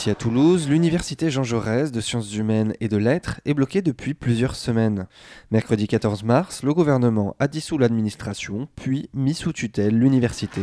Ici 0.00 0.08
à 0.08 0.14
Toulouse, 0.14 0.66
l'université 0.66 1.30
Jean 1.30 1.42
Jaurès 1.42 1.92
de 1.92 2.00
sciences 2.00 2.34
humaines 2.34 2.72
et 2.80 2.88
de 2.88 2.96
lettres 2.96 3.42
est 3.44 3.52
bloquée 3.52 3.82
depuis 3.82 4.14
plusieurs 4.14 4.56
semaines. 4.56 5.06
Mercredi 5.50 5.86
14 5.88 6.22
mars, 6.22 6.62
le 6.62 6.72
gouvernement 6.72 7.36
a 7.38 7.48
dissous 7.48 7.76
l'administration, 7.76 8.66
puis 8.76 9.10
mis 9.12 9.34
sous 9.34 9.52
tutelle 9.52 9.98
l'université. 9.98 10.62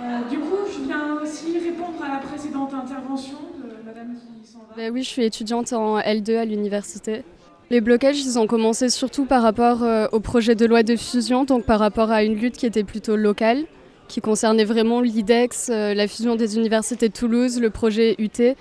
Euh, 0.00 0.28
du 0.28 0.40
coup, 0.40 0.56
je 0.74 0.84
viens 0.86 1.20
aussi 1.22 1.56
répondre 1.56 2.02
à 2.02 2.08
la 2.08 2.18
précédente 2.18 2.74
intervention 2.74 3.38
de 3.62 3.86
madame 3.86 4.16
qui 4.42 4.50
s'en 4.50 4.58
va. 4.58 4.74
Ben 4.76 4.92
oui, 4.92 5.04
je 5.04 5.08
suis 5.08 5.22
étudiante 5.22 5.72
en 5.72 6.00
L2 6.00 6.38
à 6.38 6.44
l'université. 6.44 7.22
Les 7.72 7.80
blocages, 7.80 8.20
ils 8.20 8.38
ont 8.38 8.46
commencé 8.46 8.90
surtout 8.90 9.24
par 9.24 9.42
rapport 9.42 9.82
euh, 9.82 10.06
au 10.12 10.20
projet 10.20 10.54
de 10.54 10.66
loi 10.66 10.82
de 10.82 10.94
fusion, 10.94 11.44
donc 11.44 11.64
par 11.64 11.78
rapport 11.78 12.10
à 12.10 12.22
une 12.22 12.34
lutte 12.34 12.58
qui 12.58 12.66
était 12.66 12.84
plutôt 12.84 13.16
locale, 13.16 13.64
qui 14.08 14.20
concernait 14.20 14.66
vraiment 14.66 15.00
l'IDEX, 15.00 15.70
euh, 15.72 15.94
la 15.94 16.06
fusion 16.06 16.36
des 16.36 16.58
universités 16.58 17.08
de 17.08 17.14
Toulouse, 17.14 17.58
le 17.62 17.70
projet 17.70 18.14
UT. 18.18 18.54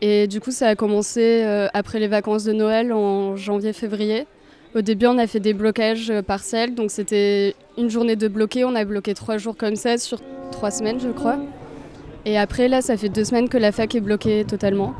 Et 0.00 0.26
du 0.26 0.40
coup, 0.40 0.50
ça 0.50 0.66
a 0.66 0.74
commencé 0.74 1.44
euh, 1.44 1.68
après 1.74 2.00
les 2.00 2.08
vacances 2.08 2.42
de 2.42 2.52
Noël 2.52 2.92
en 2.92 3.36
janvier-février. 3.36 4.26
Au 4.74 4.80
début, 4.80 5.06
on 5.06 5.18
a 5.18 5.28
fait 5.28 5.38
des 5.38 5.54
blocages 5.54 6.12
partiels, 6.26 6.74
donc 6.74 6.90
c'était 6.90 7.54
une 7.78 7.88
journée 7.88 8.16
de 8.16 8.26
bloqué. 8.26 8.64
On 8.64 8.74
a 8.74 8.84
bloqué 8.84 9.14
trois 9.14 9.38
jours 9.38 9.56
comme 9.56 9.76
ça 9.76 9.96
sur 9.96 10.18
trois 10.50 10.72
semaines, 10.72 10.98
je 10.98 11.10
crois. 11.10 11.38
Et 12.24 12.36
après, 12.36 12.66
là, 12.66 12.82
ça 12.82 12.96
fait 12.96 13.10
deux 13.10 13.26
semaines 13.26 13.48
que 13.48 13.58
la 13.58 13.70
fac 13.70 13.94
est 13.94 14.00
bloquée 14.00 14.44
totalement. 14.44 14.96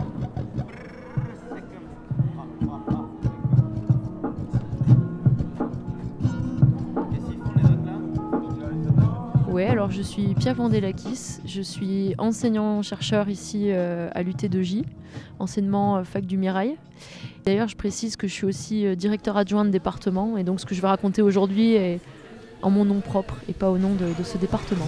Alors 9.69 9.91
je 9.91 10.01
suis 10.01 10.35
Pierre 10.35 10.55
Vandelakis, 10.55 11.39
je 11.45 11.61
suis 11.61 12.15
enseignant-chercheur 12.19 13.29
ici 13.29 13.67
euh, 13.67 14.09
à 14.15 14.23
l'UT2J, 14.23 14.85
enseignement 15.39 15.99
euh, 15.99 16.05
fac 16.05 16.25
du 16.25 16.39
Mirail. 16.39 16.77
D'ailleurs, 17.45 17.69
je 17.69 17.77
précise 17.77 18.17
que 18.17 18.27
je 18.27 18.33
suis 18.33 18.47
aussi 18.47 18.87
euh, 18.87 18.95
directeur 18.95 19.37
adjoint 19.37 19.65
de 19.65 19.71
département 19.71 20.39
et 20.39 20.45
donc 20.45 20.61
ce 20.61 20.67
que 20.67 20.75
je 20.75 20.81
vais 20.81 20.89
raconter 20.89 21.21
aujourd'hui 21.21 21.75
est 21.75 22.01
en 22.63 22.71
mon 22.71 22.85
nom 22.85 23.01
propre 23.01 23.37
et 23.49 23.53
pas 23.53 23.71
au 23.71 23.79
nom 23.79 23.95
de 23.95 24.23
ce 24.23 24.39
département. 24.39 24.87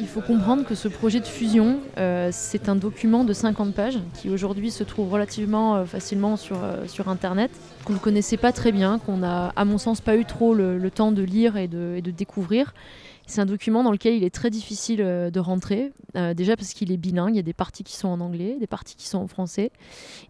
Il 0.00 0.08
faut 0.08 0.20
comprendre 0.20 0.64
que 0.64 0.74
ce 0.74 0.88
projet 0.88 1.20
de 1.20 1.26
fusion, 1.26 1.78
euh, 1.98 2.30
c'est 2.32 2.68
un 2.68 2.74
document 2.74 3.22
de 3.22 3.32
50 3.32 3.72
pages 3.74 3.98
qui 4.14 4.28
aujourd'hui 4.28 4.72
se 4.72 4.82
trouve 4.82 5.12
relativement 5.12 5.76
euh, 5.76 5.84
facilement 5.84 6.36
sur, 6.36 6.56
euh, 6.64 6.86
sur 6.88 7.08
Internet, 7.08 7.52
qu'on 7.84 7.92
ne 7.92 7.98
connaissait 7.98 8.36
pas 8.36 8.50
très 8.50 8.72
bien, 8.72 8.98
qu'on 8.98 9.18
n'a 9.18 9.52
à 9.54 9.64
mon 9.64 9.78
sens 9.78 10.00
pas 10.00 10.16
eu 10.16 10.24
trop 10.24 10.52
le, 10.52 10.90
temps 10.90 11.12
de 11.12 11.22
lire 11.22 11.56
et 11.56 11.68
de 11.68 12.00
découvrir. 12.10 12.74
C'est 13.26 13.40
un 13.40 13.46
document 13.46 13.82
dans 13.82 13.92
lequel 13.92 14.14
il 14.14 14.24
est 14.24 14.34
très 14.34 14.50
difficile 14.50 15.00
euh, 15.00 15.30
de 15.30 15.40
rentrer, 15.40 15.92
euh, 16.16 16.34
déjà 16.34 16.56
parce 16.56 16.74
qu'il 16.74 16.92
est 16.92 16.96
bilingue, 16.96 17.34
il 17.34 17.36
y 17.36 17.40
a 17.40 17.42
des 17.42 17.54
parties 17.54 17.82
qui 17.82 17.96
sont 17.96 18.08
en 18.08 18.20
anglais, 18.20 18.56
des 18.60 18.66
parties 18.66 18.96
qui 18.96 19.08
sont 19.08 19.18
en 19.18 19.26
français. 19.26 19.70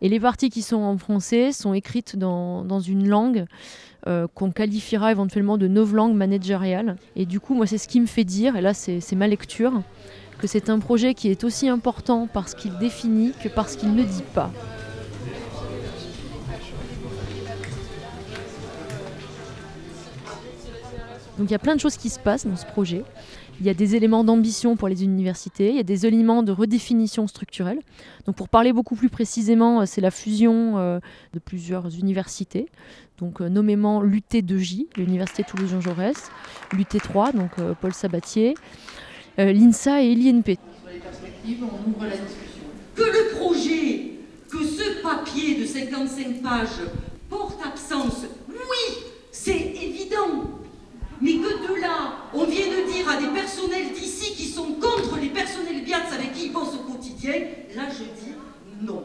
Et 0.00 0.08
les 0.08 0.20
parties 0.20 0.48
qui 0.48 0.62
sont 0.62 0.76
en 0.76 0.96
français 0.96 1.52
sont 1.52 1.74
écrites 1.74 2.16
dans, 2.16 2.64
dans 2.64 2.80
une 2.80 3.08
langue 3.08 3.46
euh, 4.06 4.28
qu'on 4.34 4.52
qualifiera 4.52 5.10
éventuellement 5.10 5.58
de 5.58 5.66
novlangue 5.66 6.14
managériale. 6.14 6.96
Et 7.16 7.26
du 7.26 7.40
coup, 7.40 7.54
moi, 7.54 7.66
c'est 7.66 7.78
ce 7.78 7.88
qui 7.88 8.00
me 8.00 8.06
fait 8.06 8.24
dire, 8.24 8.54
et 8.54 8.60
là, 8.60 8.74
c'est 8.74 9.00
c'est 9.00 9.16
ma 9.16 9.26
lecture, 9.26 9.82
que 10.38 10.46
c'est 10.46 10.70
un 10.70 10.78
projet 10.78 11.14
qui 11.14 11.28
est 11.28 11.42
aussi 11.42 11.68
important 11.68 12.28
parce 12.32 12.54
qu'il 12.54 12.76
définit 12.78 13.32
que 13.42 13.48
parce 13.48 13.76
qu'il 13.76 13.94
ne 13.94 14.04
dit 14.04 14.24
pas. 14.34 14.50
Donc 21.38 21.48
il 21.48 21.52
y 21.52 21.56
a 21.56 21.58
plein 21.58 21.74
de 21.74 21.80
choses 21.80 21.96
qui 21.96 22.10
se 22.10 22.18
passent 22.18 22.46
dans 22.46 22.56
ce 22.56 22.66
projet. 22.66 23.04
Il 23.60 23.66
y 23.66 23.70
a 23.70 23.74
des 23.74 23.94
éléments 23.94 24.24
d'ambition 24.24 24.76
pour 24.76 24.88
les 24.88 25.04
universités, 25.04 25.70
il 25.70 25.76
y 25.76 25.80
a 25.80 25.84
des 25.84 26.06
éléments 26.06 26.42
de 26.42 26.50
redéfinition 26.50 27.26
structurelle. 27.28 27.78
Donc 28.26 28.36
pour 28.36 28.48
parler 28.48 28.72
beaucoup 28.72 28.96
plus 28.96 29.08
précisément, 29.08 29.80
euh, 29.80 29.84
c'est 29.86 30.00
la 30.00 30.10
fusion 30.10 30.78
euh, 30.78 30.98
de 31.32 31.38
plusieurs 31.38 31.96
universités, 31.96 32.66
donc 33.18 33.40
euh, 33.40 33.48
nommément 33.48 34.02
l'UT2J, 34.02 34.88
l'Université 34.96 35.44
Toulouse-Jean 35.44 35.80
Jaurès, 35.80 36.16
l'UT3, 36.72 37.32
donc 37.34 37.52
Paul 37.80 37.94
Sabatier, 37.94 38.54
l'INSA 39.38 40.02
et 40.02 40.14
l'INP. 40.14 40.58
Que 42.94 43.02
le 43.02 43.36
projet, 43.36 44.12
que 44.50 44.64
ce 44.64 45.02
papier 45.02 45.60
de 45.60 45.66
55 45.66 46.42
pages 46.42 46.80
porte 47.28 47.58
absence, 47.64 48.24
oui, 48.48 49.04
c'est 49.30 49.74
évident. 49.80 50.44
Mais 51.20 51.34
que 51.34 51.74
de 51.74 51.80
là, 51.80 52.23
on 52.34 52.44
vient 52.44 52.66
de 52.66 52.92
dire 52.92 53.08
à 53.08 53.20
des 53.20 53.28
personnels 53.28 53.92
d'ici 53.92 54.34
qui 54.34 54.46
sont 54.46 54.74
contre 54.74 55.18
les 55.20 55.28
personnels 55.28 55.84
BIATS 55.84 56.12
avec 56.12 56.32
qui 56.32 56.46
ils 56.46 56.52
bossent 56.52 56.74
au 56.74 56.90
quotidien, 56.90 57.32
là 57.74 57.84
je 57.90 58.04
dis 58.04 58.34
non. 58.82 59.04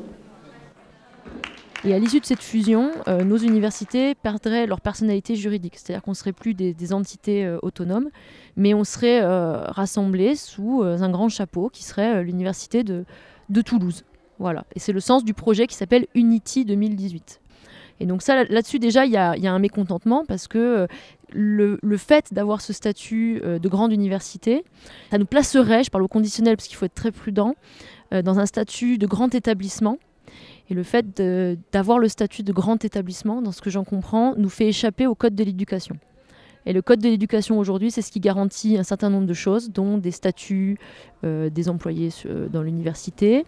Et 1.85 1.93
à 1.93 1.99
l'issue 1.99 2.19
de 2.19 2.25
cette 2.25 2.43
fusion, 2.43 2.91
euh, 3.07 3.23
nos 3.23 3.37
universités 3.37 4.13
perdraient 4.13 4.67
leur 4.67 4.81
personnalité 4.81 5.35
juridique, 5.35 5.77
c'est-à-dire 5.77 6.03
qu'on 6.03 6.11
ne 6.11 6.15
serait 6.15 6.33
plus 6.33 6.53
des, 6.53 6.93
entités 6.93 7.45
euh, 7.45 7.57
autonomes, 7.61 8.09
mais 8.57 8.73
on 8.73 8.83
serait 8.83 9.21
euh, 9.21 9.61
rassemblés 9.67 10.35
sous 10.35 10.81
un 10.83 11.09
grand 11.09 11.29
chapeau 11.29 11.69
qui 11.69 11.83
serait 11.83 12.23
l'université 12.23 12.83
de, 12.83 13.05
Toulouse. 13.65 14.03
Voilà. 14.39 14.65
Et 14.75 14.79
c'est 14.79 14.91
le 14.91 14.99
sens 14.99 15.23
du 15.23 15.33
projet 15.33 15.67
qui 15.67 15.75
s'appelle 15.75 16.07
Unity 16.15 16.65
2018. 16.65 17.41
Et 18.01 18.05
donc 18.05 18.21
ça, 18.21 18.35
là- 18.35 18.45
là-dessus 18.49 18.79
déjà, 18.79 19.05
il 19.05 19.11
y 19.11 19.17
a, 19.17 19.31
un 19.31 19.59
mécontentement 19.59 20.25
parce 20.25 20.47
que 20.47 20.87
le, 21.33 21.97
fait 21.97 22.33
d'avoir 22.33 22.61
ce 22.61 22.73
statut 22.73 23.41
euh, 23.43 23.59
de 23.59 23.69
grande 23.69 23.91
université, 23.91 24.63
ça 25.11 25.17
nous 25.17 25.25
placerait, 25.25 25.83
je 25.83 25.89
parle 25.89 26.03
au 26.03 26.07
conditionnel 26.07 26.55
parce 26.55 26.67
qu'il 26.67 26.77
faut 26.77 26.85
être 26.85 26.95
très 26.95 27.11
prudent, 27.11 27.55
euh, 28.13 28.21
dans 28.21 28.39
un 28.39 28.45
statut 28.45 28.97
de 28.97 29.07
grand 29.07 29.33
établissement. 29.33 29.97
Et 30.69 30.75
le 30.75 30.83
fait 30.83 31.19
d'avoir 31.71 31.97
le 31.97 32.07
statut 32.07 32.43
de 32.43 32.53
grand 32.53 32.85
établissement, 32.85 33.41
dans 33.41 33.51
ce 33.51 33.61
que 33.61 33.71
j'en 33.71 33.83
comprends, 33.83 34.35
nous 34.37 34.49
fait 34.49 34.67
échapper 34.67 35.07
au 35.07 35.15
code 35.15 35.33
de 35.33 35.43
l'éducation. 35.43 35.97
Et 36.67 36.73
le 36.73 36.83
code 36.83 36.99
de 36.99 37.09
l'éducation 37.09 37.57
aujourd'hui, 37.57 37.89
c'est 37.89 38.03
ce 38.03 38.11
qui 38.11 38.19
garantit 38.19 38.77
un 38.77 38.83
certain 38.83 39.09
nombre 39.09 39.25
de 39.25 39.33
choses, 39.33 39.71
dont 39.71 39.97
des 39.97 40.11
statuts 40.11 40.77
euh, 41.23 41.49
des 41.49 41.69
employés 41.69 42.09
dans 42.51 42.61
l'université, 42.61 43.45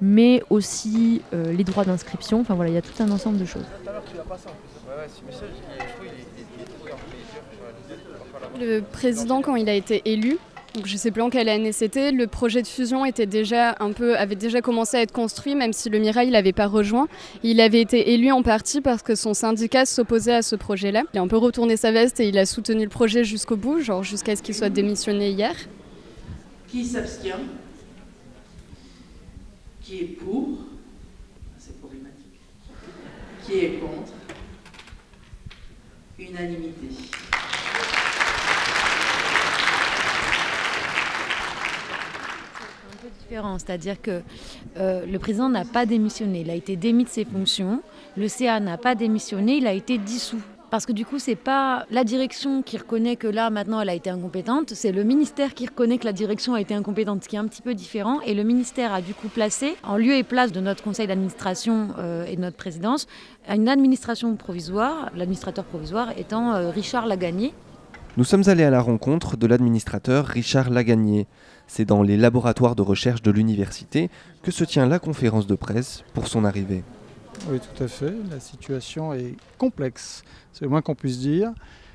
mais 0.00 0.42
aussi 0.50 1.22
les 1.32 1.62
droits 1.62 1.84
d'inscription. 1.84 2.40
Enfin 2.40 2.54
voilà, 2.54 2.70
il 2.70 2.74
y 2.74 2.78
a 2.78 2.82
tout 2.82 3.00
un 3.00 3.10
ensemble 3.12 3.38
de 3.38 3.44
choses. 3.44 3.66
Le 8.58 8.80
président, 8.80 9.42
quand 9.42 9.56
il 9.56 9.68
a 9.68 9.74
été 9.74 10.02
élu, 10.04 10.38
donc 10.74 10.86
je 10.86 10.96
sais 10.96 11.12
plus 11.12 11.22
en 11.22 11.30
quelle 11.30 11.48
année 11.48 11.70
c'était, 11.70 12.10
le 12.10 12.26
projet 12.26 12.60
de 12.60 12.66
fusion 12.66 13.04
était 13.04 13.26
déjà 13.26 13.76
un 13.78 13.92
peu, 13.92 14.16
avait 14.16 14.34
déjà 14.34 14.60
commencé 14.60 14.96
à 14.96 15.02
être 15.02 15.12
construit, 15.12 15.54
même 15.54 15.72
si 15.72 15.88
le 15.88 16.00
Mirail 16.00 16.30
l'avait 16.30 16.52
pas 16.52 16.66
rejoint. 16.66 17.06
Il 17.44 17.60
avait 17.60 17.80
été 17.80 18.12
élu 18.12 18.32
en 18.32 18.42
partie 18.42 18.80
parce 18.80 19.02
que 19.02 19.14
son 19.14 19.34
syndicat 19.34 19.86
s'opposait 19.86 20.34
à 20.34 20.42
ce 20.42 20.56
projet-là. 20.56 21.04
Il 21.12 21.18
a 21.18 21.22
un 21.22 21.28
peu 21.28 21.36
retourné 21.36 21.76
sa 21.76 21.92
veste 21.92 22.18
et 22.18 22.28
il 22.28 22.38
a 22.38 22.46
soutenu 22.46 22.82
le 22.82 22.90
projet 22.90 23.22
jusqu'au 23.22 23.56
bout, 23.56 23.80
genre 23.80 24.02
jusqu'à 24.02 24.34
ce 24.34 24.42
qu'il 24.42 24.54
soit 24.54 24.68
démissionné 24.68 25.30
hier. 25.30 25.54
Qui 26.66 26.84
s'abstient? 26.84 27.44
Qui 29.80 29.98
est 29.98 30.16
pour? 30.18 30.58
C'est 31.58 31.78
problématique. 31.78 32.40
Qui 33.46 33.58
est 33.58 33.78
contre? 33.78 34.12
Unanimité. 36.18 36.86
un 42.86 42.96
peu 43.02 43.08
différent, 43.18 43.58
c'est-à-dire 43.58 44.00
que 44.00 44.22
euh, 44.76 45.04
le 45.06 45.18
président 45.18 45.48
n'a 45.48 45.64
pas 45.64 45.86
démissionné, 45.86 46.42
il 46.42 46.50
a 46.50 46.54
été 46.54 46.76
démis 46.76 47.04
de 47.04 47.08
ses 47.08 47.24
fonctions, 47.24 47.82
le 48.16 48.28
CA 48.28 48.60
n'a 48.60 48.78
pas 48.78 48.94
démissionné, 48.94 49.56
il 49.56 49.66
a 49.66 49.72
été 49.72 49.98
dissous. 49.98 50.42
Parce 50.74 50.86
que 50.86 50.92
du 50.92 51.06
coup, 51.06 51.20
c'est 51.20 51.36
pas 51.36 51.86
la 51.92 52.02
direction 52.02 52.60
qui 52.60 52.76
reconnaît 52.76 53.14
que 53.14 53.28
là, 53.28 53.48
maintenant, 53.48 53.80
elle 53.80 53.90
a 53.90 53.94
été 53.94 54.10
incompétente, 54.10 54.74
c'est 54.74 54.90
le 54.90 55.04
ministère 55.04 55.54
qui 55.54 55.66
reconnaît 55.66 55.98
que 55.98 56.04
la 56.04 56.12
direction 56.12 56.54
a 56.54 56.60
été 56.60 56.74
incompétente, 56.74 57.22
ce 57.22 57.28
qui 57.28 57.36
est 57.36 57.38
un 57.38 57.46
petit 57.46 57.62
peu 57.62 57.74
différent. 57.74 58.20
Et 58.22 58.34
le 58.34 58.42
ministère 58.42 58.92
a 58.92 59.00
du 59.00 59.14
coup 59.14 59.28
placé, 59.28 59.76
en 59.84 59.96
lieu 59.96 60.16
et 60.16 60.24
place 60.24 60.50
de 60.50 60.58
notre 60.58 60.82
conseil 60.82 61.06
d'administration 61.06 61.90
euh, 62.00 62.24
et 62.24 62.34
de 62.34 62.40
notre 62.40 62.56
présidence, 62.56 63.06
une 63.48 63.68
administration 63.68 64.34
provisoire, 64.34 65.12
l'administrateur 65.14 65.64
provisoire 65.64 66.10
étant 66.18 66.54
euh, 66.54 66.70
Richard 66.70 67.06
Lagagné, 67.06 67.54
Nous 68.16 68.24
sommes 68.24 68.48
allés 68.48 68.64
à 68.64 68.70
la 68.70 68.80
rencontre 68.80 69.36
de 69.36 69.46
l'administrateur 69.46 70.26
Richard 70.26 70.70
Lagagné. 70.70 71.28
C'est 71.68 71.84
dans 71.84 72.02
les 72.02 72.16
laboratoires 72.16 72.74
de 72.74 72.82
recherche 72.82 73.22
de 73.22 73.30
l'université 73.30 74.10
que 74.42 74.50
se 74.50 74.64
tient 74.64 74.88
la 74.88 74.98
conférence 74.98 75.46
de 75.46 75.54
presse 75.54 76.02
pour 76.14 76.26
son 76.26 76.44
arrivée. 76.44 76.82
Oui, 77.48 77.58
tout 77.60 77.82
à 77.82 77.88
fait. 77.88 78.14
La 78.30 78.40
situation 78.40 79.12
est 79.12 79.34
complexe, 79.58 80.22
c'est 80.52 80.64
le 80.64 80.70
moins 80.70 80.82
qu'on 80.82 80.94
puisse 80.94 81.18
dire. 81.18 81.52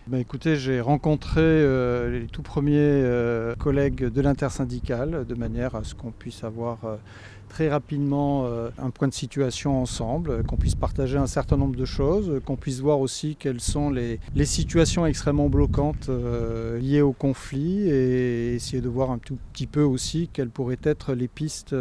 Ben, 0.09 0.17
écoutez, 0.17 0.55
j'ai 0.55 0.81
rencontré 0.81 1.41
euh, 1.41 2.19
les 2.19 2.25
tout 2.25 2.41
premiers 2.41 2.77
euh, 2.79 3.53
collègues 3.55 4.05
de 4.05 4.21
l'intersyndicale 4.21 5.23
de 5.27 5.35
manière 5.35 5.75
à 5.75 5.83
ce 5.83 5.93
qu'on 5.93 6.09
puisse 6.09 6.43
avoir 6.43 6.83
euh, 6.83 6.95
très 7.47 7.69
rapidement 7.69 8.47
un 8.77 8.89
point 8.91 9.07
de 9.07 9.13
situation 9.13 9.81
ensemble, 9.81 10.43
qu'on 10.43 10.55
puisse 10.55 10.75
partager 10.75 11.17
un 11.17 11.25
certain 11.25 11.57
nombre 11.57 11.75
de 11.75 11.85
choses, 11.85 12.41
qu'on 12.45 12.55
puisse 12.55 12.79
voir 12.79 12.99
aussi 12.99 13.35
quelles 13.35 13.59
sont 13.59 13.89
les, 13.89 14.19
les 14.35 14.45
situations 14.45 15.07
extrêmement 15.07 15.49
bloquantes 15.49 16.11
liées 16.79 17.01
au 17.01 17.11
conflit 17.11 17.89
et 17.89 18.53
essayer 18.53 18.81
de 18.81 18.87
voir 18.87 19.09
un 19.09 19.17
tout 19.17 19.39
petit 19.51 19.65
peu 19.65 19.81
aussi 19.81 20.29
quelles 20.31 20.51
pourraient 20.51 20.77
être 20.83 21.13
les 21.15 21.27
pistes 21.27 21.75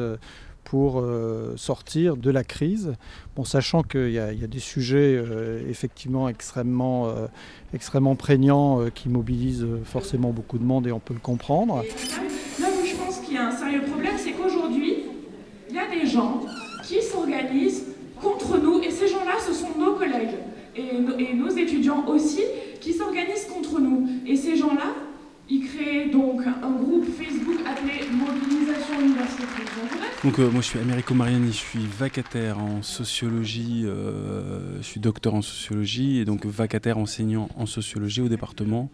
pour 0.70 1.00
euh, 1.00 1.54
sortir 1.56 2.16
de 2.16 2.30
la 2.30 2.44
crise, 2.44 2.92
bon, 3.36 3.44
sachant 3.44 3.82
qu'il 3.82 4.10
y, 4.10 4.14
y, 4.14 4.18
a 4.18 4.46
des 4.46 4.58
sujets 4.58 5.16
euh, 5.16 5.62
effectivement 5.68 6.28
extrêmement, 6.28 7.08
euh, 7.08 7.26
extrêmement 7.72 8.16
prégnants 8.16 8.84
qui 8.94 9.08
mobilisent 9.08 9.66
forcément 9.84 10.30
beaucoup 10.30 10.58
de 10.58 10.64
monde 10.64 10.86
et 10.86 10.92
on 10.92 11.00
peut 11.00 11.14
le 11.14 11.20
comprendre. 11.20 11.82
Là 12.60 12.66
où 12.68 12.86
je 12.86 12.94
pense 12.96 13.20
qu'il 13.20 13.34
y 13.34 13.38
a 13.38 13.48
un 13.48 13.56
sérieux 13.56 13.82
problème, 13.82 14.16
c'est 14.18 14.32
qu'aujourd'hui, 14.32 15.04
il 15.70 15.74
y 15.74 15.78
a 15.78 15.88
des 15.88 16.06
gens 16.06 16.40
qui 16.84 17.00
s'organisent 17.00 17.84
contre 18.20 18.58
nous 18.58 18.80
et 18.80 18.90
ces 18.90 19.08
gens-là, 19.08 19.36
ce 19.46 19.54
sont 19.54 19.78
nos 19.78 19.94
collègues 19.94 20.36
et, 20.76 20.82
et 21.22 21.34
nos 21.34 21.48
étudiants 21.48 22.06
aussi 22.08 22.42
qui 22.80 22.92
s'organisent 22.92 23.46
contre 23.46 23.80
nous. 23.80 24.06
Et 24.26 24.36
ces 24.36 24.56
gens-là, 24.56 24.94
ils 25.48 25.66
créent 25.66 26.10
donc 26.10 26.42
un 26.46 26.72
groupe 26.72 27.06
Facebook 27.06 27.56
appelé 27.66 28.06
Mobilisation 28.12 29.00
Université 29.00 29.27
Donc 30.24 30.40
euh, 30.40 30.50
moi 30.50 30.62
je 30.62 30.66
suis 30.66 30.80
Américo 30.80 31.14
Mariani, 31.14 31.52
je 31.52 31.58
suis 31.58 31.86
vacataire 31.96 32.58
en 32.58 32.82
sociologie, 32.82 33.84
euh, 33.86 34.78
je 34.78 34.82
suis 34.82 34.98
docteur 34.98 35.34
en 35.34 35.42
sociologie 35.42 36.18
et 36.18 36.24
donc 36.24 36.44
vacataire 36.44 36.98
enseignant 36.98 37.48
en 37.56 37.66
sociologie 37.66 38.20
au 38.20 38.28
département 38.28 38.90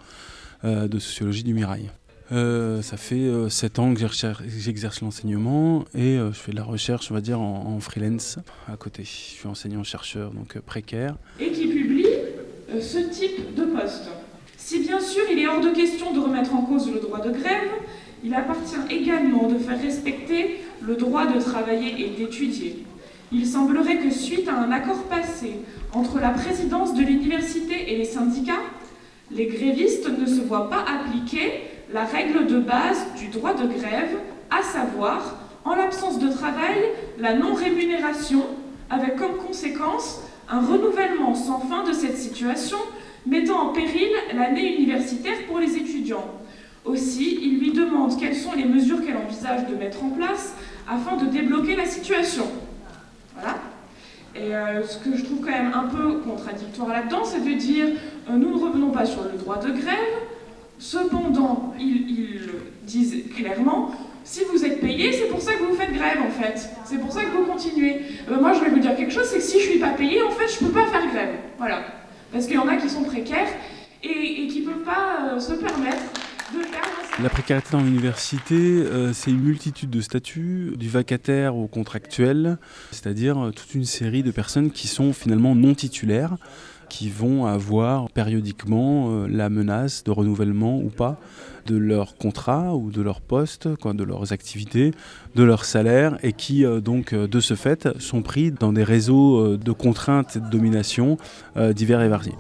euh, 0.65 0.87
de 0.87 0.99
sociologie 0.99 1.43
du 1.43 1.55
Mirail. 1.55 1.91
Ça 2.31 2.97
fait 2.97 3.31
7 3.49 3.79
ans 3.79 3.95
que 3.95 4.01
j'exerce 4.59 5.01
l'enseignement 5.03 5.85
et 5.95 6.17
je 6.17 6.33
fais 6.33 6.51
de 6.51 6.57
la 6.57 6.65
recherche, 6.65 7.11
on 7.11 7.15
va 7.15 7.21
dire, 7.21 7.41
en 7.41 7.79
freelance 7.79 8.39
à 8.67 8.77
côté. 8.77 9.05
Je 9.05 9.09
suis 9.09 9.47
enseignant-chercheur, 9.47 10.33
donc 10.33 10.59
précaire. 10.59 11.17
Et 11.39 11.53
qui 11.53 11.69
publie 11.69 12.07
ce 12.81 12.99
type 13.11 13.55
de 13.55 13.65
poste. 13.67 14.09
Si 14.57 14.81
bien 14.81 14.99
sûr 14.99 15.23
il 15.31 15.39
est 15.39 15.47
hors 15.47 15.61
de 15.61 15.71
question 15.71 16.13
de 16.13 16.19
remettre 16.19 16.53
en 16.55 16.63
cause 16.63 16.91
le 16.91 16.99
droit 16.99 17.21
de 17.21 17.31
grève, 17.31 17.71
il 18.25 18.35
appartient 18.35 18.81
également 18.91 19.47
de 19.47 19.59
faire 19.59 19.81
respecter 19.81 20.64
le 20.87 20.97
droit 20.97 21.27
de 21.27 21.41
travailler 21.41 22.07
et 22.07 22.11
d'étudier. 22.11 22.85
Il 23.33 23.47
semblerait 23.47 23.99
que 23.99 24.11
suite 24.11 24.49
à 24.49 24.57
un 24.57 24.71
accord 24.71 25.03
passé 25.05 25.55
entre 25.93 26.19
la 26.21 26.31
présidence 26.31 26.95
de 26.95 27.03
l'université 27.03 27.93
et 27.93 27.97
les 27.97 28.05
syndicats, 28.05 28.63
les 29.31 29.47
grévistes 29.47 30.09
ne 30.09 30.27
se 30.27 30.41
voient 30.43 30.69
pas 30.69 30.85
appliquer 30.85 31.65
la 31.93 32.05
règle 32.05 32.47
de 32.47 32.61
base 32.61 33.07
du 33.19 33.29
droit 33.29 33.55
de 33.55 33.67
grève, 33.67 34.19
à 34.51 34.63
savoir, 34.63 35.39
en 35.65 35.75
l'absence 35.75 36.19
de 36.19 36.29
travail, 36.29 36.77
la 37.19 37.35
non-rémunération, 37.35 38.43
avec 38.91 39.17
comme 39.17 39.37
conséquence 39.37 40.21
un 40.49 40.61
renouvellement 40.61 41.35
sans 41.35 41.61
fin 41.61 41.85
de 41.85 41.93
cette 41.93 42.19
situation 42.19 42.77
mettant 43.27 43.71
en 43.71 43.73
péril 43.73 44.11
l'année 44.35 44.77
universitaire 44.77 45.47
pour 45.49 45.59
les 45.59 45.77
étudiants. 45.77 46.31
Aussi, 46.85 47.39
il 47.41 47.61
lui 47.61 47.73
demande 47.73 48.19
quelles 48.21 48.37
sont 48.37 48.53
les 48.53 48.67
mesures 48.67 49.03
qu'elle 49.03 49.17
envisage 49.17 49.67
de 49.69 49.75
mettre 49.75 50.05
en 50.05 50.11
place 50.11 50.55
afin 50.89 51.17
de 51.17 51.27
débloquer 51.27 51.77
la 51.77 51.87
situation. 51.87 52.47
Voilà. 53.35 53.57
Et 54.37 54.55
euh, 54.55 54.85
ce 54.85 54.99
que 54.99 55.17
je 55.17 55.25
trouve 55.25 55.41
quand 55.41 55.53
même 55.53 55.73
un 55.73 55.85
peu 55.85 56.19
contradictoire 56.19 56.89
là-dedans, 56.89 57.25
c'est 57.25 57.45
de 57.45 57.55
dire 57.55 57.87
euh, 58.29 58.33
nous 58.33 58.51
ne 58.51 58.61
revenons 58.61 58.91
pas 58.91 59.07
sur 59.07 59.23
le 59.23 59.39
droit 59.39 59.59
de 59.59 59.71
grève, 59.71 60.15
cependant, 60.79 61.75
ils, 61.79 62.51
disent 62.83 63.25
clairement 63.35 63.93
si 64.25 64.43
vous 64.51 64.65
êtes 64.65 64.81
payé, 64.81 65.13
c'est 65.13 65.29
pour 65.29 65.41
ça 65.41 65.55
que 65.55 65.63
vous 65.63 65.75
faites 65.75 65.93
grève 65.93 66.19
en 66.21 66.31
fait. 66.31 66.69
C'est 66.85 66.99
pour 66.99 67.13
ça 67.13 67.23
que 67.23 67.31
vous 67.31 67.45
continuez. 67.45 68.03
Euh, 68.31 68.41
moi, 68.41 68.53
je 68.53 68.61
vais 68.61 68.71
vous 68.71 68.79
dire 68.79 68.97
quelque 68.97 69.13
chose 69.13 69.27
c'est 69.27 69.39
que 69.39 69.43
si 69.43 69.61
je 69.61 69.71
suis 69.71 69.79
pas 69.79 69.91
payé, 69.91 70.23
en 70.23 70.31
fait, 70.31 70.49
je 70.49 70.65
peux 70.65 70.73
pas 70.73 70.87
faire 70.87 71.07
grève. 71.07 71.35
Voilà. 71.59 71.83
Parce 72.33 72.47
qu'il 72.47 72.57
y 72.57 72.59
en 72.59 72.69
a 72.69 72.77
qui 72.77 72.89
sont 72.89 73.05
précaires 73.05 73.49
et, 74.03 74.47
qui 74.49 74.61
ne 74.61 74.67
peuvent 74.67 74.85
pas 74.85 75.39
se 75.39 75.53
permettre. 75.53 76.03
La 77.23 77.29
précarité 77.29 77.69
dans 77.71 77.81
l'université, 77.81 78.57
euh, 78.57 79.13
c'est 79.13 79.31
une 79.31 79.41
multitude 79.41 79.89
de 79.89 80.01
statuts, 80.01 80.73
du 80.77 80.89
vacataire 80.89 81.55
au 81.55 81.69
contractuel, 81.69 82.59
c'est-à-dire 82.91 83.39
euh, 83.39 83.51
toute 83.53 83.73
une 83.77 83.85
série 83.85 84.25
de 84.25 84.33
personnes 84.33 84.73
qui 84.73 84.89
sont 84.89 85.13
finalement 85.13 85.55
non 85.55 85.75
titulaires, 85.75 86.37
qui 86.89 87.11
vont 87.11 87.47
avoir 87.47 88.11
périodiquement 88.11 89.11
euh, 89.11 89.29
la 89.29 89.49
menace 89.49 90.03
de 90.03 90.11
renouvellement 90.11 90.79
ou 90.79 90.89
pas 90.89 91.17
de 91.67 91.77
leur 91.77 92.17
contrat 92.17 92.75
ou 92.75 92.91
de 92.91 93.01
leur 93.01 93.21
poste, 93.21 93.69
de 93.69 94.05
leurs 94.05 94.33
activités, 94.33 94.91
de 95.37 95.45
leur 95.45 95.65
salaire, 95.65 96.19
et 96.25 96.33
qui 96.33 96.65
donc 96.83 97.15
de 97.15 97.41
ce 97.41 97.55
fait 97.55 97.89
sont 98.01 98.23
pris 98.23 98.51
dans 98.51 98.73
des 98.73 98.85
réseaux 98.85 99.57
de 99.57 99.73
contraintes 99.73 100.37
et 100.37 100.41
de 100.41 100.51
domination 100.51 101.17
divers 101.57 102.03
et 102.03 102.09
variés. 102.09 102.35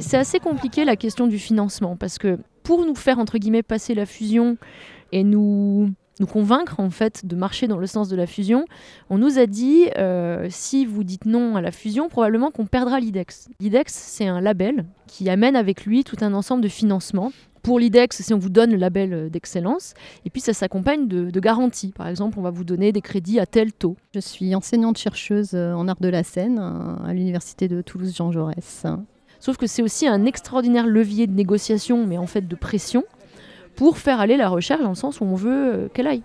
C'est 0.00 0.16
assez 0.16 0.38
compliqué 0.38 0.84
la 0.84 0.96
question 0.96 1.26
du 1.26 1.38
financement 1.38 1.96
parce 1.96 2.18
que 2.18 2.38
pour 2.62 2.84
nous 2.84 2.94
faire 2.94 3.18
entre 3.18 3.38
guillemets 3.38 3.62
passer 3.62 3.94
la 3.94 4.06
fusion 4.06 4.56
et 5.12 5.24
nous 5.24 5.90
convaincre 6.26 6.78
en 6.78 6.90
fait 6.90 7.26
de 7.26 7.34
marcher 7.36 7.66
dans 7.66 7.78
le 7.78 7.86
sens 7.86 8.08
de 8.08 8.16
la 8.16 8.26
fusion, 8.26 8.64
on 9.10 9.18
nous 9.18 9.38
a 9.38 9.46
dit 9.46 9.88
euh, 9.98 10.46
si 10.50 10.86
vous 10.86 11.04
dites 11.04 11.26
non 11.26 11.56
à 11.56 11.60
la 11.60 11.72
fusion, 11.72 12.08
probablement 12.08 12.50
qu'on 12.50 12.66
perdra 12.66 13.00
l'IDEX. 13.00 13.48
L'IDEX, 13.60 13.92
c'est 13.92 14.26
un 14.26 14.40
label 14.40 14.86
qui 15.06 15.28
amène 15.28 15.56
avec 15.56 15.84
lui 15.84 16.04
tout 16.04 16.16
un 16.20 16.32
ensemble 16.34 16.62
de 16.62 16.68
financements. 16.68 17.32
Pour 17.62 17.78
l'IDEX, 17.78 18.22
si 18.22 18.34
on 18.34 18.38
vous 18.38 18.50
donne 18.50 18.72
le 18.72 18.76
label 18.76 19.30
d'excellence, 19.30 19.94
et 20.24 20.30
puis 20.30 20.40
ça 20.40 20.52
s'accompagne 20.52 21.06
de, 21.06 21.30
de, 21.30 21.40
garanties. 21.40 21.92
Par 21.92 22.08
exemple, 22.08 22.36
on 22.40 22.42
va 22.42 22.50
vous 22.50 22.64
donner 22.64 22.90
des 22.90 23.00
crédits 23.00 23.38
à 23.38 23.46
tel 23.46 23.72
taux. 23.72 23.96
Je 24.14 24.18
suis 24.18 24.52
enseignante-chercheuse 24.52 25.54
en 25.54 25.86
art 25.86 26.00
de 26.00 26.08
la 26.08 26.24
scène 26.24 26.58
à 26.58 27.12
l'université 27.12 27.68
de 27.68 27.80
Toulouse-Jean 27.80 28.32
Jaurès. 28.32 28.84
Sauf 29.42 29.56
que 29.56 29.66
c'est 29.66 29.82
aussi 29.82 30.06
un 30.06 30.24
extraordinaire 30.24 30.86
levier 30.86 31.26
de 31.26 31.32
négociation, 31.32 32.06
mais 32.06 32.16
en 32.16 32.28
fait 32.28 32.46
de 32.46 32.54
pression, 32.54 33.02
pour 33.74 33.98
faire 33.98 34.20
aller 34.20 34.36
la 34.36 34.48
recherche 34.48 34.82
dans 34.82 34.90
le 34.90 34.94
sens 34.94 35.20
où 35.20 35.24
on 35.24 35.34
veut 35.34 35.90
qu'elle 35.92 36.06
aille. 36.06 36.22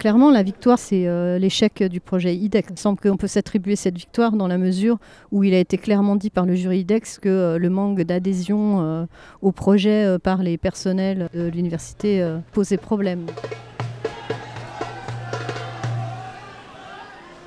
Clairement, 0.00 0.32
la 0.32 0.42
victoire, 0.42 0.80
c'est 0.80 1.06
euh, 1.06 1.38
l'échec 1.38 1.84
du 1.84 2.00
projet 2.00 2.34
IDEX. 2.34 2.70
Il 2.72 2.78
semble 2.80 2.98
qu'on 2.98 3.16
peut 3.16 3.28
s'attribuer 3.28 3.76
cette 3.76 3.96
victoire 3.96 4.32
dans 4.32 4.48
la 4.48 4.58
mesure 4.58 4.98
où 5.30 5.44
il 5.44 5.54
a 5.54 5.60
été 5.60 5.78
clairement 5.78 6.16
dit 6.16 6.30
par 6.30 6.46
le 6.46 6.56
jury 6.56 6.80
IDEX 6.80 7.20
que 7.20 7.28
euh, 7.28 7.58
le 7.58 7.70
manque 7.70 8.00
d'adhésion 8.00 8.80
euh, 8.80 9.04
au 9.40 9.52
projet 9.52 10.18
par 10.20 10.42
les 10.42 10.58
personnels 10.58 11.28
de 11.32 11.46
l'université 11.46 12.26
posait 12.50 12.76
problème. 12.76 13.26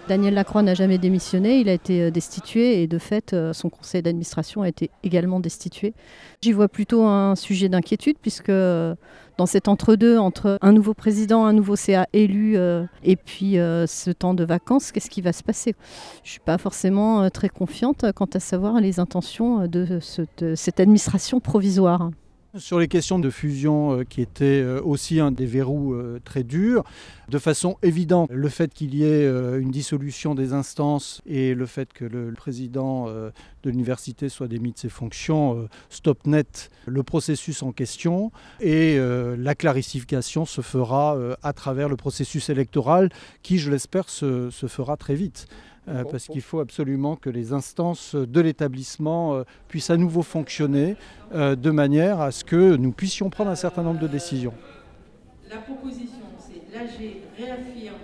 Daniel 0.07 0.33
Lacroix 0.33 0.63
n'a 0.63 0.73
jamais 0.73 0.97
démissionné, 0.97 1.59
il 1.59 1.69
a 1.69 1.73
été 1.73 2.11
destitué 2.11 2.81
et 2.81 2.87
de 2.87 2.97
fait 2.97 3.35
son 3.53 3.69
conseil 3.69 4.01
d'administration 4.01 4.61
a 4.61 4.67
été 4.67 4.89
également 5.03 5.39
destitué. 5.39 5.93
J'y 6.41 6.51
vois 6.51 6.67
plutôt 6.67 7.03
un 7.03 7.35
sujet 7.35 7.69
d'inquiétude 7.69 8.17
puisque 8.21 8.51
dans 9.37 9.45
cet 9.45 9.67
entre-deux 9.67 10.17
entre 10.17 10.57
un 10.61 10.71
nouveau 10.71 10.93
président, 10.93 11.45
un 11.45 11.53
nouveau 11.53 11.75
CA 11.75 12.07
élu 12.13 12.55
euh, 12.55 12.85
et 13.03 13.15
puis 13.15 13.57
euh, 13.57 13.87
ce 13.87 14.11
temps 14.11 14.33
de 14.33 14.43
vacances, 14.43 14.91
qu'est-ce 14.91 15.09
qui 15.09 15.21
va 15.21 15.33
se 15.33 15.43
passer? 15.43 15.75
Je 16.23 16.29
ne 16.29 16.31
suis 16.31 16.39
pas 16.39 16.57
forcément 16.57 17.23
euh, 17.23 17.29
très 17.29 17.49
confiante 17.49 18.05
quant 18.13 18.29
à 18.33 18.39
savoir 18.39 18.79
les 18.79 18.99
intentions 18.99 19.67
de 19.67 19.99
cette 20.55 20.79
administration 20.79 21.39
provisoire. 21.39 22.11
Sur 22.55 22.77
les 22.77 22.87
questions 22.87 23.17
de 23.17 23.31
fusion 23.31 23.97
euh, 23.97 24.03
qui 24.03 24.21
étaient 24.21 24.61
euh, 24.61 24.79
aussi 24.79 25.19
un 25.19 25.31
des 25.31 25.47
verrous 25.47 25.95
euh, 25.95 26.21
très 26.23 26.43
durs, 26.43 26.83
de 27.27 27.39
façon 27.39 27.77
évidente, 27.81 28.29
le 28.31 28.47
fait 28.47 28.71
qu'il 28.71 28.93
y 28.93 29.03
ait 29.03 29.25
une 29.25 29.71
dissolution 29.71 30.35
des 30.35 30.53
instances 30.53 31.21
et 31.25 31.55
le 31.55 31.65
fait 31.65 31.91
que 31.93 32.05
le, 32.05 32.31
président 32.33 33.07
de 33.07 33.31
l'université 33.63 34.29
soit 34.29 34.47
démis 34.47 34.73
de 34.73 34.77
ses 34.77 34.89
fonctions 34.89 35.57
euh, 35.57 35.69
stop 35.89 36.27
net 36.27 36.69
le 36.85 37.01
processus 37.01 37.63
en 37.63 37.71
question 37.71 38.31
et 38.59 38.99
la 38.99 39.55
clarification 39.55 40.45
se 40.45 40.61
fera 40.61 41.17
à 41.41 41.53
travers 41.53 41.89
le 41.89 41.95
processus 41.95 42.49
électoral 42.49 43.09
qui, 43.41 43.57
je 43.57 43.71
l'espère, 43.71 44.09
se, 44.09 44.49
se 44.49 44.67
fera 44.67 44.97
très 44.97 45.15
vite. 45.15 45.47
Euh, 45.89 46.05
parce 46.09 46.27
qu'il 46.27 46.41
faut 46.41 46.61
absolument 46.61 47.17
que 47.17 47.29
les 47.29 47.51
instances 47.51 48.15
de 48.15 48.39
l'établissement 48.39 49.35
euh, 49.35 49.43
puissent 49.67 49.89
à 49.89 49.97
nouveau 49.97 50.21
fonctionner 50.21 50.95
euh, 51.33 51.57
de 51.57 51.71
manière 51.71 52.21
à 52.21 52.31
ce 52.31 52.45
que 52.45 52.77
nous 52.77 52.93
puissions 52.93 53.29
prendre 53.29 53.51
un 53.51 53.55
certain 53.55 53.83
nombre 53.83 53.99
de 53.99 54.07
décisions. 54.07 54.53
La 55.49 55.57
proposition, 55.57 56.23
c'est 56.39 56.73
l'AG 56.73 56.87
réaffirme 57.37 57.95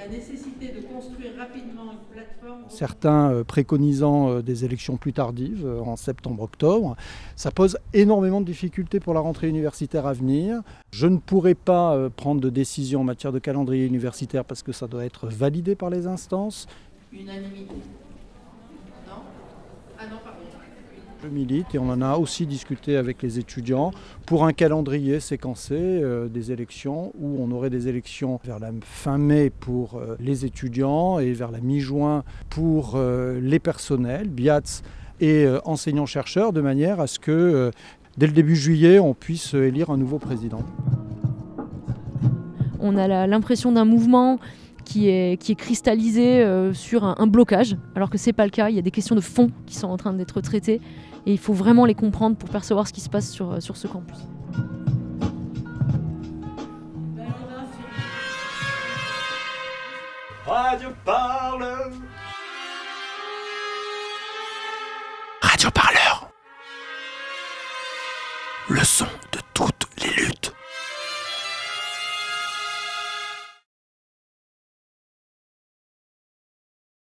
la 0.00 0.08
nécessité 0.08 0.68
de 0.68 0.80
construire 0.86 1.32
rapidement 1.38 1.92
une 1.92 2.14
plateforme. 2.14 2.64
Certains 2.68 3.30
euh, 3.30 3.44
préconisant 3.44 4.30
euh, 4.30 4.42
des 4.42 4.64
élections 4.64 4.96
plus 4.96 5.12
tardives, 5.12 5.66
euh, 5.66 5.80
en 5.80 5.96
septembre-octobre. 5.96 6.96
Ça 7.36 7.50
pose 7.50 7.78
énormément 7.92 8.40
de 8.40 8.46
difficultés 8.46 9.00
pour 9.00 9.12
la 9.12 9.20
rentrée 9.20 9.48
universitaire 9.48 10.06
à 10.06 10.12
venir. 10.12 10.62
Je 10.92 11.06
ne 11.06 11.18
pourrai 11.18 11.54
pas 11.54 12.08
prendre 12.10 12.40
de 12.40 12.50
décision 12.50 13.00
en 13.00 13.04
matière 13.04 13.32
de 13.32 13.38
calendrier 13.38 13.86
universitaire 13.86 14.44
parce 14.44 14.62
que 14.62 14.72
ça 14.72 14.86
doit 14.86 15.04
être 15.04 15.28
validé 15.28 15.74
par 15.74 15.90
les 15.90 16.06
instances. 16.06 16.66
Unanimité. 17.12 17.74
Je 21.22 21.28
milite 21.28 21.74
et 21.74 21.78
on 21.78 21.90
en 21.90 22.00
a 22.00 22.16
aussi 22.16 22.46
discuté 22.46 22.96
avec 22.96 23.20
les 23.22 23.38
étudiants 23.38 23.90
pour 24.24 24.46
un 24.46 24.54
calendrier 24.54 25.20
séquencé 25.20 25.74
euh, 25.74 26.28
des 26.28 26.50
élections 26.50 27.12
où 27.18 27.36
on 27.40 27.50
aurait 27.50 27.68
des 27.68 27.88
élections 27.88 28.40
vers 28.42 28.58
la 28.58 28.70
fin 28.82 29.18
mai 29.18 29.50
pour 29.50 29.96
euh, 29.96 30.16
les 30.18 30.46
étudiants 30.46 31.18
et 31.18 31.32
vers 31.32 31.50
la 31.50 31.60
mi-juin 31.60 32.24
pour 32.48 32.94
euh, 32.94 33.38
les 33.38 33.58
personnels, 33.58 34.28
BIATS 34.28 34.82
et 35.20 35.46
enseignants-chercheurs, 35.66 36.54
de 36.54 36.62
manière 36.62 36.98
à 36.98 37.06
ce 37.06 37.18
que 37.18 37.70
dès 38.16 38.26
le 38.26 38.32
début 38.32 38.56
juillet, 38.56 38.98
on 38.98 39.12
puisse 39.12 39.52
élire 39.52 39.90
un 39.90 39.98
nouveau 39.98 40.18
président. 40.18 40.62
On 42.78 42.96
a 42.96 43.26
l'impression 43.26 43.70
d'un 43.70 43.84
mouvement 43.84 44.38
qui 44.86 45.10
est, 45.10 45.38
qui 45.38 45.52
est 45.52 45.56
cristallisé 45.56 46.42
sur 46.72 47.04
un, 47.04 47.26
blocage, 47.26 47.76
alors 47.94 48.08
que 48.08 48.16
ce 48.16 48.30
n'est 48.30 48.32
pas 48.32 48.46
le 48.46 48.50
cas. 48.50 48.70
Il 48.70 48.76
y 48.76 48.78
a 48.78 48.82
des 48.82 48.90
questions 48.90 49.14
de 49.14 49.20
fond 49.20 49.50
qui 49.66 49.76
sont 49.76 49.88
en 49.88 49.98
train 49.98 50.14
d'être 50.14 50.40
traitées 50.40 50.80
et 51.26 51.32
il 51.32 51.38
faut 51.38 51.52
vraiment 51.52 51.84
les 51.84 51.94
comprendre 51.94 52.36
pour 52.36 52.48
percevoir 52.48 52.86
ce 52.86 52.92
qui 52.92 53.00
se 53.00 53.08
passe 53.08 53.30
sur, 53.30 53.62
sur 53.62 53.76
ce 53.76 53.86
campus. 53.86 54.18